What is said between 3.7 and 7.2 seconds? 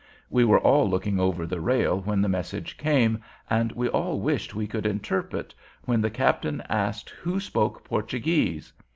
we all wished we could interpret, when the captain asked